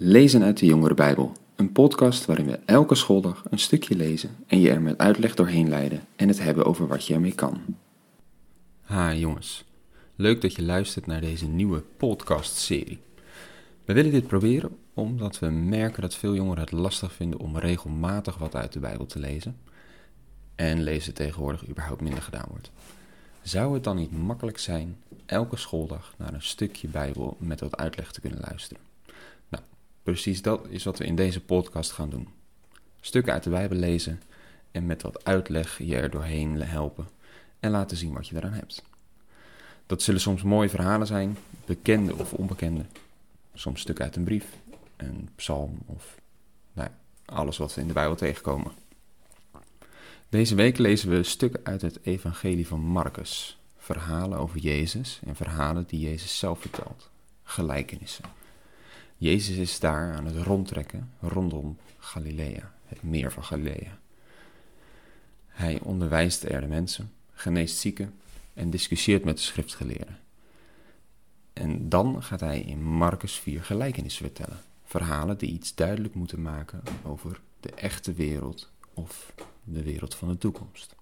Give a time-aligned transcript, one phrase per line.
[0.00, 4.60] Lezen uit de Jongere Bijbel, een podcast waarin we elke schooldag een stukje lezen en
[4.60, 7.60] je er met uitleg doorheen leiden en het hebben over wat je ermee kan.
[8.80, 9.64] Ha jongens,
[10.16, 12.98] leuk dat je luistert naar deze nieuwe podcast-serie.
[13.84, 18.38] We willen dit proberen omdat we merken dat veel jongeren het lastig vinden om regelmatig
[18.38, 19.56] wat uit de Bijbel te lezen
[20.54, 22.70] en lezen tegenwoordig überhaupt minder gedaan wordt.
[23.42, 24.96] Zou het dan niet makkelijk zijn
[25.26, 28.86] elke schooldag naar een stukje Bijbel met wat uitleg te kunnen luisteren?
[30.08, 32.28] Precies dat is wat we in deze podcast gaan doen.
[33.00, 34.22] Stukken uit de Bijbel lezen
[34.70, 37.08] en met wat uitleg je er doorheen helpen
[37.60, 38.82] en laten zien wat je eraan hebt.
[39.86, 42.84] Dat zullen soms mooie verhalen zijn, bekende of onbekende.
[43.54, 44.46] Soms stukken uit een brief,
[44.96, 46.14] een psalm of
[46.72, 46.88] nou,
[47.24, 48.72] alles wat we in de Bijbel tegenkomen.
[50.28, 53.58] Deze week lezen we stukken uit het Evangelie van Marcus.
[53.76, 57.10] Verhalen over Jezus en verhalen die Jezus zelf vertelt.
[57.42, 58.24] Gelijkenissen.
[59.20, 63.98] Jezus is daar aan het rondtrekken rondom Galilea, het meer van Galilea.
[65.46, 68.14] Hij onderwijst er de mensen, geneest zieken
[68.54, 70.18] en discussieert met de schriftgeleerden.
[71.52, 74.58] En dan gaat hij in Marcus vier gelijkenissen vertellen.
[74.84, 79.32] Verhalen die iets duidelijk moeten maken over de echte wereld of
[79.64, 80.94] de wereld van de toekomst.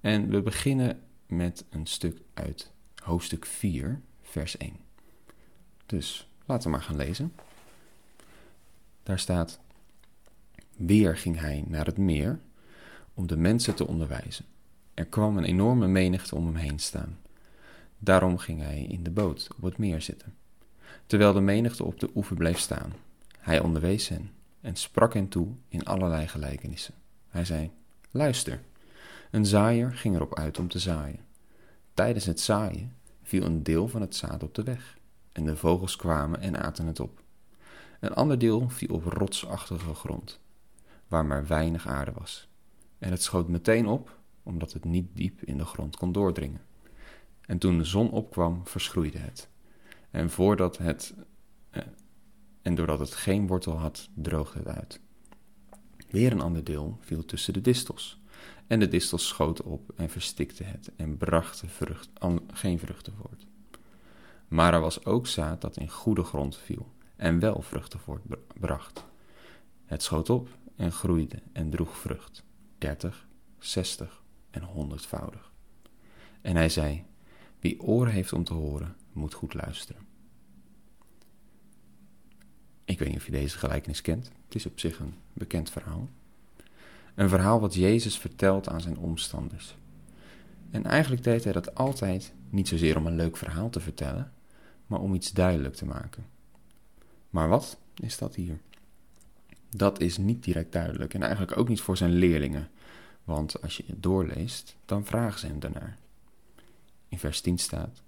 [0.00, 2.70] En we beginnen met een stuk uit
[3.02, 4.76] hoofdstuk 4, vers 1.
[5.86, 7.32] Dus laten we maar gaan lezen.
[9.02, 9.58] Daar staat:
[10.76, 12.40] Weer ging hij naar het meer
[13.14, 14.44] om de mensen te onderwijzen.
[14.94, 17.18] Er kwam een enorme menigte om hem heen staan.
[17.98, 20.34] Daarom ging hij in de boot op het meer zitten,
[21.06, 22.92] terwijl de menigte op de oever bleef staan.
[23.38, 26.94] Hij onderwees hen en sprak hen toe in allerlei gelijkenissen.
[27.28, 27.70] Hij zei:
[28.10, 28.60] Luister,
[29.30, 31.20] een zaaier ging erop uit om te zaaien.
[31.94, 34.98] Tijdens het zaaien viel een deel van het zaad op de weg,
[35.40, 37.22] en de vogels kwamen en aten het op.
[38.00, 40.40] Een ander deel viel op rotsachtige grond,
[41.08, 42.48] waar maar weinig aarde was.
[42.98, 46.60] En het schoot meteen op, omdat het niet diep in de grond kon doordringen.
[47.40, 49.48] En toen de zon opkwam, verschroeide het.
[50.10, 51.14] En, voordat het,
[51.70, 51.82] eh,
[52.62, 55.00] en doordat het geen wortel had, droogde het uit.
[56.10, 58.20] Weer een ander deel viel tussen de distels.
[58.66, 62.10] En de distels schoten op en verstikten het en brachten vrucht,
[62.52, 63.49] geen vruchten voort.
[64.50, 69.04] Maar er was ook zaad dat in goede grond viel en wel vruchten voortbracht.
[69.84, 72.44] Het schoot op en groeide en droeg vrucht,
[72.78, 73.26] dertig,
[73.58, 75.52] zestig en honderdvoudig.
[76.40, 77.04] En hij zei,
[77.58, 80.06] wie oren heeft om te horen, moet goed luisteren.
[82.84, 84.30] Ik weet niet of je deze gelijkenis kent.
[84.44, 86.08] Het is op zich een bekend verhaal.
[87.14, 89.76] Een verhaal wat Jezus vertelt aan zijn omstanders.
[90.70, 94.32] En eigenlijk deed hij dat altijd niet zozeer om een leuk verhaal te vertellen,
[94.90, 96.26] maar om iets duidelijk te maken.
[97.30, 98.58] Maar wat is dat hier?
[99.68, 102.70] Dat is niet direct duidelijk en eigenlijk ook niet voor zijn leerlingen,
[103.24, 105.96] want als je het doorleest, dan vragen ze hem daarnaar.
[107.08, 108.02] In vers 10 staat: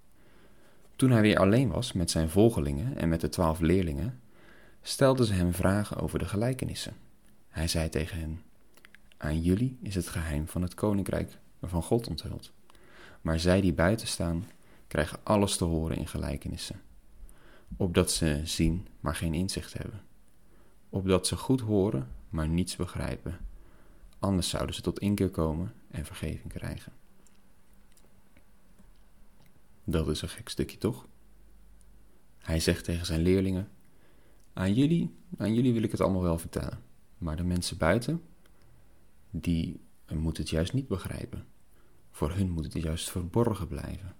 [0.95, 4.19] Toen hij weer alleen was met zijn volgelingen en met de twaalf leerlingen,
[4.81, 6.95] stelden ze hem vragen over de gelijkenissen.
[7.49, 8.41] Hij zei tegen hen:
[9.17, 12.51] Aan jullie is het geheim van het koninkrijk van God onthuld.
[13.21, 14.45] Maar zij die buiten staan,
[14.93, 16.81] krijgen alles te horen in gelijkenissen.
[17.77, 20.01] Opdat ze zien, maar geen inzicht hebben.
[20.89, 23.37] Opdat ze goed horen, maar niets begrijpen.
[24.19, 26.91] Anders zouden ze tot inkeer komen en vergeving krijgen.
[29.83, 31.07] Dat is een gek stukje, toch?
[32.37, 33.69] Hij zegt tegen zijn leerlingen:
[34.53, 36.83] aan jullie, aan jullie wil ik het allemaal wel vertellen.
[37.17, 38.21] Maar de mensen buiten,
[39.29, 41.45] die moeten het juist niet begrijpen.
[42.11, 44.15] Voor hun moet het juist verborgen blijven.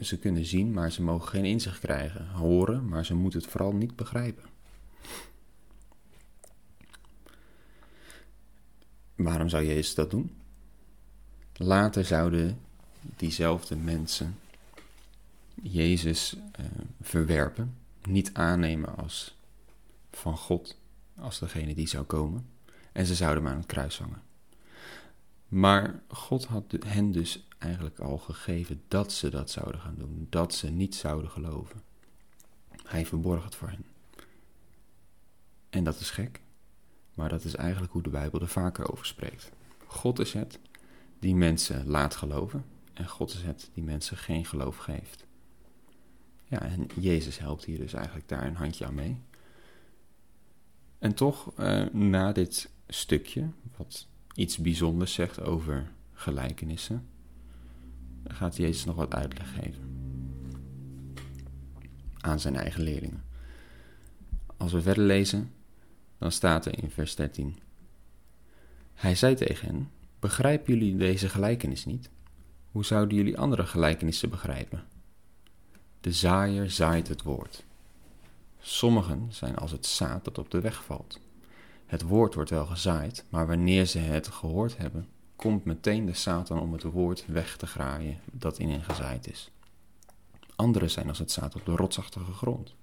[0.00, 2.28] Ze, kunnen zien, maar ze mogen geen inzicht krijgen.
[2.28, 4.44] Horen, maar ze moeten het vooral niet begrijpen.
[9.14, 10.36] Waarom zou Jezus dat doen?
[11.52, 12.58] Later zouden
[13.16, 14.38] diezelfde mensen
[15.62, 16.66] Jezus uh,
[17.00, 19.36] verwerpen niet aannemen als
[20.10, 20.78] van God,
[21.16, 22.46] als degene die zou komen.
[22.92, 24.22] En ze zouden hem aan het kruis hangen.
[25.48, 30.54] Maar God had hen dus eigenlijk al gegeven dat ze dat zouden gaan doen, dat
[30.54, 31.82] ze niet zouden geloven.
[32.84, 33.84] Hij verborg het voor hen.
[35.70, 36.40] En dat is gek,
[37.14, 39.50] maar dat is eigenlijk hoe de Bijbel er vaker over spreekt.
[39.86, 40.58] God is het
[41.18, 45.26] die mensen laat geloven en God is het die mensen geen geloof geeft.
[46.44, 49.20] Ja, en Jezus helpt hier dus eigenlijk daar een handje aan mee.
[50.98, 54.06] En toch, uh, na dit stukje, wat
[54.38, 57.06] iets bijzonders zegt over gelijkenissen,
[58.24, 59.86] gaat Jezus nog wat uitleg geven.
[62.20, 63.24] aan zijn eigen leerlingen.
[64.56, 65.52] Als we verder lezen,
[66.18, 67.58] dan staat er in vers 13:
[68.94, 72.10] Hij zei tegen hen: Begrijpen jullie deze gelijkenis niet?
[72.70, 74.84] Hoe zouden jullie andere gelijkenissen begrijpen?
[76.00, 77.64] De zaaier zaait het woord.
[78.60, 81.20] Sommigen zijn als het zaad dat op de weg valt.
[81.88, 86.60] Het woord wordt wel gezaaid, maar wanneer ze het gehoord hebben, komt meteen de Satan
[86.60, 89.50] om het woord weg te graaien dat in hen gezaaid is.
[90.56, 92.74] Anderen zijn als het zaad op de rotsachtige grond.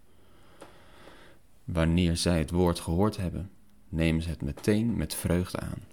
[1.63, 3.51] Wanneer zij het woord gehoord hebben,
[3.89, 5.83] nemen ze het meteen met vreugde aan.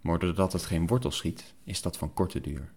[0.00, 2.72] Maar doordat het geen wortel schiet, is dat van korte duur.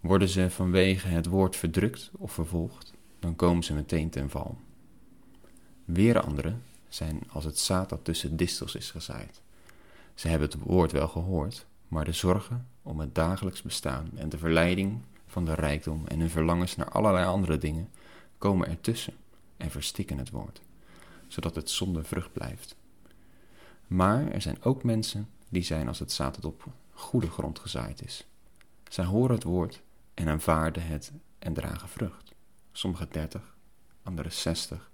[0.00, 4.58] Worden ze vanwege het woord verdrukt of vervolgd, dan komen ze meteen ten val.
[5.84, 9.40] Weer anderen zijn als het zaad dat tussen distels is gezaaid.
[10.14, 14.38] Ze hebben het woord wel gehoord, maar de zorgen om het dagelijks bestaan en de
[14.38, 17.88] verleiding van de rijkdom en hun verlangens naar allerlei andere dingen
[18.38, 19.14] komen ertussen
[19.56, 20.60] en verstikken het woord,
[21.26, 22.76] zodat het zonder vrucht blijft.
[23.86, 28.04] Maar er zijn ook mensen die zijn als het zaad dat op goede grond gezaaid
[28.04, 28.26] is.
[28.88, 29.82] Zij horen het woord
[30.14, 32.34] en aanvaarden het en dragen vrucht.
[32.72, 33.56] Sommige dertig,
[34.02, 34.90] andere zestig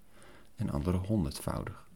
[0.56, 1.88] en andere honderdvoudig.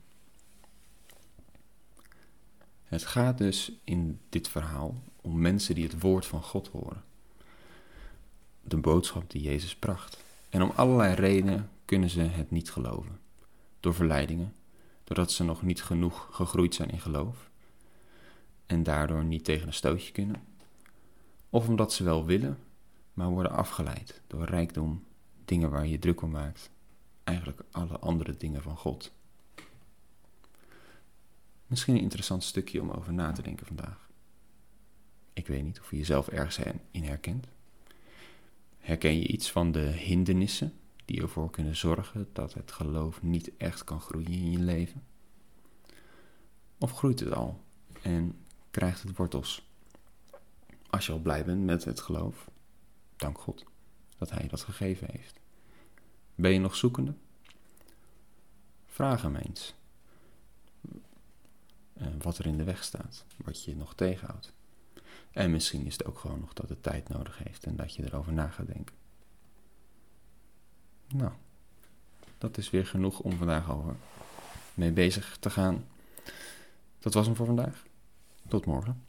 [2.85, 7.05] Het gaat dus in dit verhaal om mensen die het woord van God horen.
[8.61, 10.25] De boodschap die Jezus bracht.
[10.49, 13.21] En om allerlei redenen kunnen ze het niet geloven.
[13.81, 14.55] Door verleidingen,
[15.05, 17.49] doordat ze nog niet genoeg gegroeid zijn in geloof
[18.69, 20.43] en daardoor niet tegen een stootje kunnen.
[21.51, 22.59] Of omdat ze wel willen,
[23.13, 25.05] maar worden afgeleid door rijkdom,
[25.45, 26.71] dingen waar je druk om maakt,
[27.29, 29.13] eigenlijk alle andere dingen van God.
[31.67, 34.09] Misschien een interessant stukje om over na te denken vandaag.
[35.33, 36.59] Ik weet niet of je jezelf ergens
[36.91, 37.47] in herkent.
[38.79, 40.73] Herken je iets van de hindernissen
[41.05, 45.03] die ervoor kunnen zorgen dat het geloof niet echt kan groeien in je leven?
[46.79, 47.65] Of groeit het al
[48.03, 48.37] en
[48.71, 49.69] krijgt het wortels?
[50.91, 52.51] Als je al blij bent met het geloof,
[53.17, 53.65] dank God
[54.19, 55.41] dat Hij dat gegeven heeft.
[56.39, 57.15] Ben je nog zoekende?
[58.87, 59.75] Vraag hem eens
[61.93, 64.53] eh, wat er in de weg staat, wat je nog tegenhoudt.
[65.31, 68.05] En misschien is het ook gewoon nog dat het tijd nodig heeft en dat je
[68.05, 68.95] erover na gaat denken.
[71.09, 71.33] Nou,
[72.39, 73.97] dat is weer genoeg om vandaag over
[74.75, 75.87] mee bezig te gaan.
[76.99, 77.85] Dat was hem voor vandaag.
[78.49, 79.05] Tot morgen.